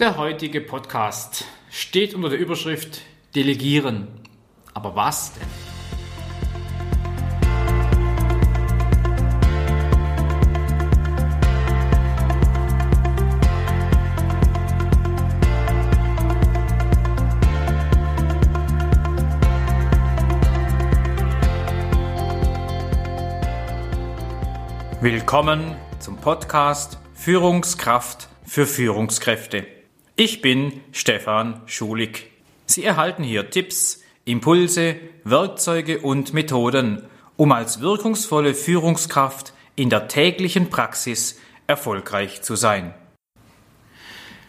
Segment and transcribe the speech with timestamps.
[0.00, 3.02] Der heutige Podcast steht unter der Überschrift
[3.36, 4.08] Delegieren.
[4.72, 5.46] Aber was denn?
[25.00, 29.73] Willkommen zum Podcast Führungskraft für Führungskräfte.
[30.16, 32.30] Ich bin Stefan Schulig.
[32.66, 34.94] Sie erhalten hier Tipps, Impulse,
[35.24, 37.02] Werkzeuge und Methoden,
[37.36, 42.94] um als wirkungsvolle Führungskraft in der täglichen Praxis erfolgreich zu sein.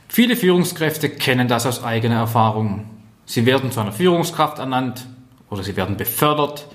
[0.08, 2.88] Viele Führungskräfte kennen das aus eigener Erfahrung.
[3.26, 5.08] Sie werden zu einer Führungskraft ernannt
[5.50, 6.68] oder sie werden befördert.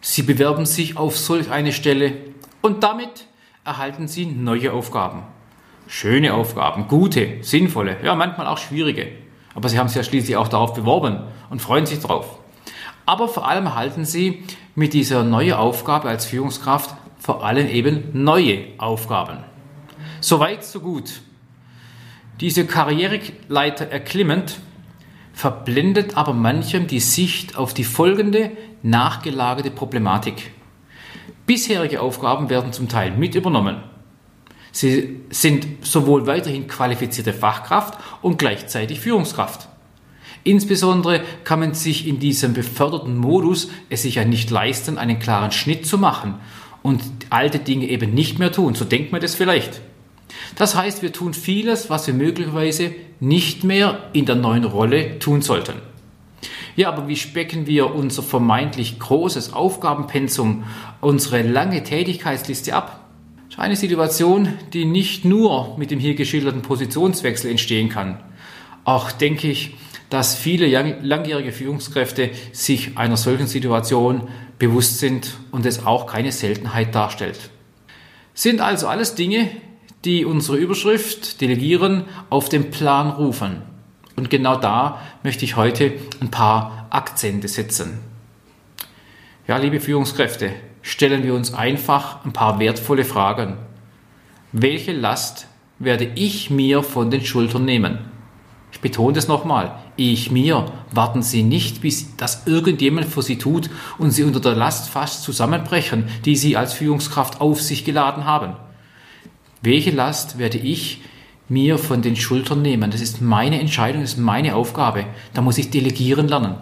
[0.00, 2.14] Sie bewerben sich auf solch eine Stelle
[2.62, 3.26] und damit
[3.62, 5.35] erhalten sie neue Aufgaben.
[5.88, 9.08] Schöne Aufgaben, gute, sinnvolle, ja manchmal auch schwierige.
[9.54, 12.38] Aber sie haben sich ja schließlich auch darauf beworben und freuen sich drauf.
[13.06, 14.42] Aber vor allem erhalten sie
[14.74, 19.38] mit dieser neuen Aufgabe als Führungskraft vor allem eben neue Aufgaben.
[20.20, 21.20] Soweit, so gut.
[22.40, 24.58] Diese Karriereleiter erklimmend
[25.32, 28.50] verblendet aber manchem die Sicht auf die folgende
[28.82, 30.50] nachgelagerte Problematik.
[31.46, 33.80] Bisherige Aufgaben werden zum Teil mit übernommen
[34.76, 39.68] Sie sind sowohl weiterhin qualifizierte Fachkraft und gleichzeitig Führungskraft.
[40.44, 45.50] Insbesondere kann man sich in diesem beförderten Modus es sich ja nicht leisten, einen klaren
[45.50, 46.34] Schnitt zu machen
[46.82, 48.74] und alte Dinge eben nicht mehr tun.
[48.74, 49.80] So denkt man das vielleicht.
[50.56, 55.40] Das heißt, wir tun vieles, was wir möglicherweise nicht mehr in der neuen Rolle tun
[55.40, 55.76] sollten.
[56.76, 60.64] Ja, aber wie specken wir unser vermeintlich großes Aufgabenpensum,
[61.00, 63.05] unsere lange Tätigkeitsliste ab?
[63.56, 68.22] Eine Situation, die nicht nur mit dem hier geschilderten Positionswechsel entstehen kann.
[68.84, 69.76] Auch denke ich,
[70.10, 70.68] dass viele
[71.02, 77.50] langjährige Führungskräfte sich einer solchen Situation bewusst sind und es auch keine Seltenheit darstellt.
[78.34, 79.48] Sind also alles Dinge,
[80.04, 83.62] die unsere Überschrift Delegieren auf den Plan rufen.
[84.16, 87.98] Und genau da möchte ich heute ein paar Akzente setzen.
[89.48, 90.52] Ja, liebe Führungskräfte,
[90.86, 93.56] stellen wir uns einfach ein paar wertvolle Fragen.
[94.52, 95.48] Welche Last
[95.80, 97.98] werde ich mir von den Schultern nehmen?
[98.70, 99.74] Ich betone das nochmal.
[99.96, 100.70] Ich mir.
[100.92, 105.24] Warten Sie nicht, bis das irgendjemand für Sie tut und Sie unter der Last fast
[105.24, 108.54] zusammenbrechen, die Sie als Führungskraft auf sich geladen haben.
[109.62, 111.00] Welche Last werde ich
[111.48, 112.92] mir von den Schultern nehmen?
[112.92, 115.06] Das ist meine Entscheidung, das ist meine Aufgabe.
[115.34, 116.54] Da muss ich delegieren lernen.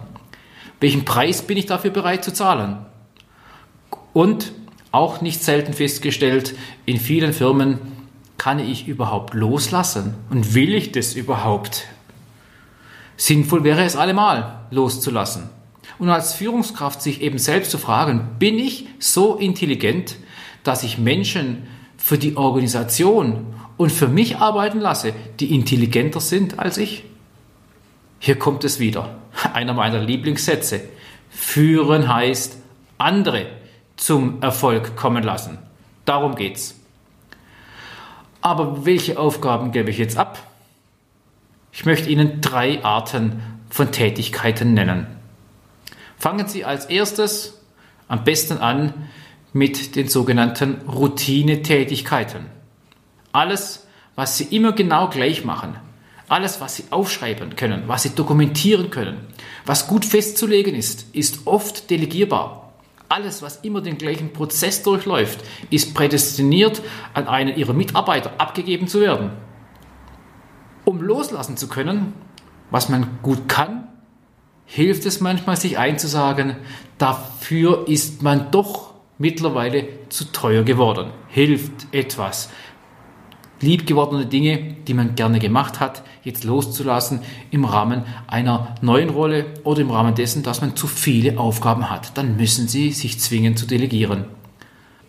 [0.79, 2.87] Welchen Preis bin ich dafür bereit zu zahlen?
[4.15, 4.53] Und
[4.93, 6.55] auch nicht selten festgestellt,
[6.85, 7.79] in vielen Firmen
[8.37, 11.83] kann ich überhaupt loslassen und will ich das überhaupt?
[13.17, 15.49] Sinnvoll wäre es allemal loszulassen.
[15.99, 20.15] Und als Führungskraft sich eben selbst zu fragen, bin ich so intelligent,
[20.63, 21.67] dass ich Menschen
[21.97, 25.11] für die Organisation und für mich arbeiten lasse,
[25.41, 27.03] die intelligenter sind als ich?
[28.19, 29.17] Hier kommt es wieder.
[29.51, 30.79] Einer meiner Lieblingssätze.
[31.29, 32.55] Führen heißt
[32.97, 33.47] andere
[33.97, 35.57] zum Erfolg kommen lassen.
[36.05, 36.75] Darum geht's.
[38.41, 40.39] Aber welche Aufgaben gebe ich jetzt ab?
[41.71, 45.07] Ich möchte Ihnen drei Arten von Tätigkeiten nennen.
[46.17, 47.59] Fangen Sie als erstes
[48.07, 48.93] am besten an
[49.51, 52.45] mit den sogenannten Routinetätigkeiten.
[53.31, 55.75] Alles, was Sie immer genau gleich machen,
[56.27, 59.17] alles, was Sie aufschreiben können, was Sie dokumentieren können,
[59.65, 62.64] was gut festzulegen ist, ist oft delegierbar.
[63.09, 65.39] Alles, was immer den gleichen Prozess durchläuft,
[65.69, 66.81] ist prädestiniert,
[67.13, 69.31] an einen ihrer Mitarbeiter abgegeben zu werden.
[70.85, 72.13] Um loslassen zu können,
[72.71, 73.87] was man gut kann,
[74.65, 76.57] hilft es manchmal, sich einzusagen,
[76.97, 81.11] dafür ist man doch mittlerweile zu teuer geworden.
[81.27, 82.49] Hilft etwas
[83.65, 89.81] liebgewordene Dinge, die man gerne gemacht hat, jetzt loszulassen im Rahmen einer neuen Rolle oder
[89.81, 92.17] im Rahmen dessen, dass man zu viele Aufgaben hat.
[92.17, 94.25] Dann müssen Sie sich zwingen zu delegieren.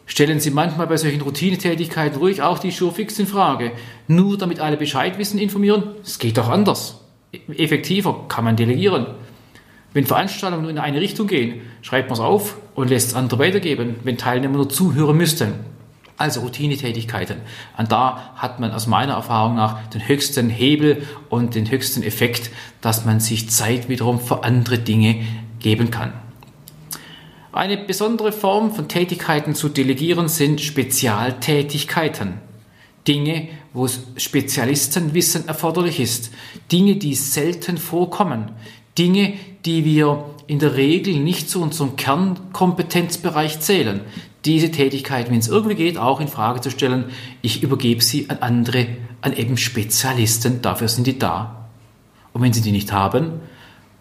[0.07, 3.73] Stellen Sie manchmal bei solchen Routinetätigkeiten ruhig auch die Surefix in Frage.
[4.09, 5.83] Nur damit alle Bescheid wissen, informieren?
[6.03, 7.01] Es geht doch anders.
[7.49, 9.07] Effektiver kann man delegieren.
[9.93, 13.41] Wenn Veranstaltungen nur in eine Richtung gehen, schreibt man es auf und lässt es andere
[13.41, 15.76] weitergeben, wenn Teilnehmer nur zuhören müssten
[16.17, 17.39] also Routinetätigkeiten.
[17.77, 22.51] Und da hat man aus meiner Erfahrung nach den höchsten Hebel und den höchsten Effekt,
[22.81, 25.25] dass man sich Zeit wiederum für andere Dinge
[25.61, 26.13] geben kann.
[27.53, 32.35] Eine besondere Form von Tätigkeiten zu delegieren sind Spezialtätigkeiten.
[33.09, 36.33] Dinge, wo Spezialistenwissen erforderlich ist,
[36.73, 38.51] Dinge, die selten vorkommen,
[38.99, 39.35] Dinge,
[39.65, 44.01] die wir in der Regel nicht zu unserem Kernkompetenzbereich zählen.
[44.47, 47.07] Diese Tätigkeit, wenn es irgendwie geht, auch in Frage zu stellen.
[47.43, 48.87] Ich übergebe sie an andere,
[49.21, 50.63] an eben Spezialisten.
[50.63, 51.69] Dafür sind die da.
[52.33, 53.41] Und wenn sie die nicht haben,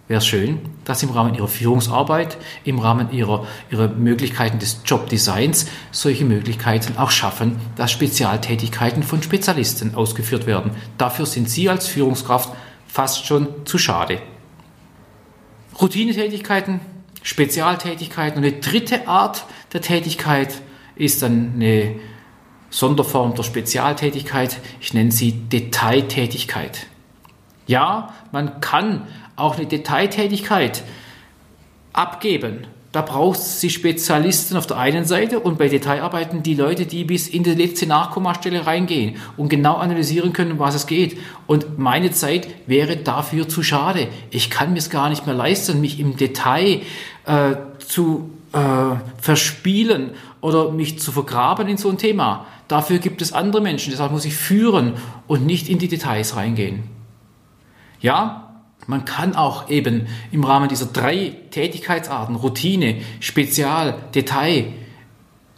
[0.07, 5.65] wäre es schön, dass im Rahmen Ihrer Führungsarbeit, im Rahmen Ihrer, Ihrer Möglichkeiten des Jobdesigns
[5.91, 10.71] solche Möglichkeiten auch schaffen, dass Spezialtätigkeiten von Spezialisten ausgeführt werden.
[10.99, 12.51] Dafür sind Sie als Führungskraft
[12.87, 14.21] fast schon zu schade.
[15.81, 16.81] Routinetätigkeiten,
[17.23, 19.45] Spezialtätigkeiten und eine dritte Art
[19.75, 20.61] der Tätigkeit
[20.95, 21.95] ist dann eine
[22.69, 24.57] Sonderform der Spezialtätigkeit.
[24.79, 26.87] Ich nenne sie Detailtätigkeit.
[27.67, 30.83] Ja, man kann auch eine Detailtätigkeit
[31.93, 32.67] abgeben.
[32.93, 37.03] Da braucht es die Spezialisten auf der einen Seite und bei Detailarbeiten die Leute, die
[37.03, 41.17] bis in die letzte Nachkommastelle reingehen und genau analysieren können, um was es geht.
[41.47, 44.07] Und meine Zeit wäre dafür zu schade.
[44.29, 46.83] Ich kann mir es gar nicht mehr leisten, mich im Detail
[47.25, 52.45] äh, zu äh, verspielen oder mich zu vergraben in so ein Thema.
[52.69, 53.91] Dafür gibt es andere Menschen.
[53.91, 54.93] Deshalb muss ich führen
[55.27, 56.83] und nicht in die Details reingehen.
[57.99, 64.67] Ja, man kann auch eben im Rahmen dieser drei Tätigkeitsarten, Routine, Spezial, Detail,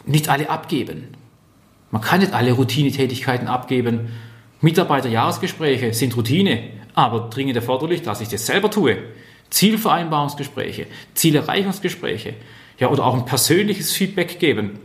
[0.04, 1.08] nicht alle abgeben.
[1.90, 4.08] Man kann nicht alle Routinetätigkeiten abgeben.
[4.60, 8.98] Mitarbeiterjahresgespräche sind Routine, aber dringend erforderlich, dass ich das selber tue.
[9.50, 12.34] Zielvereinbarungsgespräche, Zielerreichungsgespräche,
[12.78, 14.78] ja, oder auch ein persönliches Feedback geben.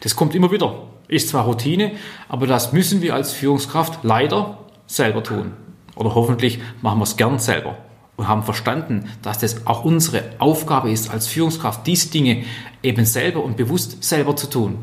[0.00, 0.86] Das kommt immer wieder.
[1.08, 1.92] Ist zwar Routine,
[2.28, 5.52] aber das müssen wir als Führungskraft leider selber tun
[6.00, 7.76] oder hoffentlich machen wir es gern selber
[8.16, 12.44] und haben verstanden, dass das auch unsere Aufgabe ist als Führungskraft, diese Dinge
[12.82, 14.78] eben selber und bewusst selber zu tun.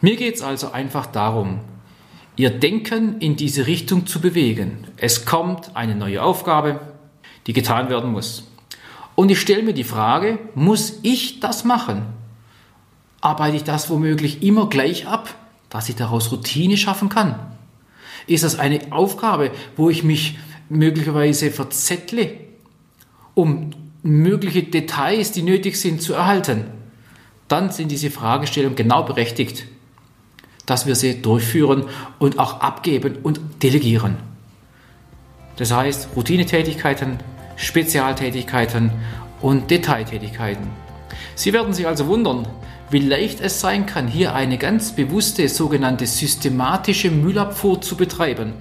[0.00, 1.60] Mir geht es also einfach darum,
[2.36, 4.86] Ihr Denken in diese Richtung zu bewegen.
[4.96, 6.80] Es kommt eine neue Aufgabe,
[7.46, 8.51] die getan werden muss.
[9.14, 12.06] Und ich stelle mir die Frage, muss ich das machen?
[13.20, 15.34] Arbeite ich das womöglich immer gleich ab,
[15.68, 17.38] dass ich daraus Routine schaffen kann?
[18.26, 20.38] Ist das eine Aufgabe, wo ich mich
[20.68, 22.30] möglicherweise verzettle,
[23.34, 23.70] um
[24.02, 26.64] mögliche Details, die nötig sind, zu erhalten?
[27.48, 29.66] Dann sind diese Fragestellungen genau berechtigt,
[30.66, 31.84] dass wir sie durchführen
[32.18, 34.16] und auch abgeben und delegieren.
[35.56, 37.18] Das heißt, Routinetätigkeiten,
[37.62, 38.90] Spezialtätigkeiten
[39.40, 40.66] und Detailtätigkeiten.
[41.34, 42.46] Sie werden sich also wundern,
[42.90, 48.52] wie leicht es sein kann, hier eine ganz bewusste sogenannte systematische Müllabfuhr zu betreiben.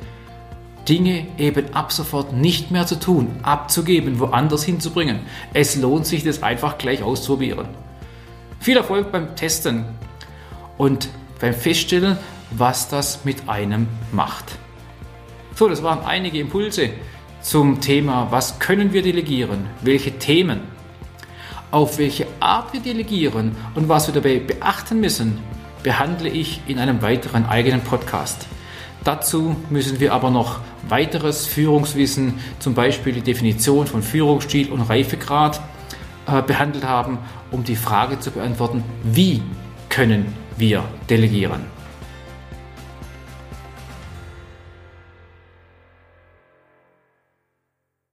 [0.87, 5.19] Dinge eben ab sofort nicht mehr zu tun, abzugeben, woanders hinzubringen.
[5.53, 7.67] Es lohnt sich, das einfach gleich auszuprobieren.
[8.59, 9.85] Viel Erfolg beim Testen
[10.77, 11.09] und
[11.39, 12.17] beim Feststellen,
[12.51, 14.57] was das mit einem macht.
[15.55, 16.91] So, das waren einige Impulse
[17.41, 20.61] zum Thema, was können wir delegieren, welche Themen
[21.71, 25.39] auf welche Art wir delegieren und was wir dabei beachten müssen,
[25.83, 28.45] behandle ich in einem weiteren eigenen Podcast.
[29.03, 35.59] Dazu müssen wir aber noch weiteres Führungswissen, zum Beispiel die Definition von Führungsstil und Reifegrad,
[36.27, 37.17] äh, behandelt haben,
[37.49, 39.41] um die Frage zu beantworten, wie
[39.89, 41.80] können wir delegieren.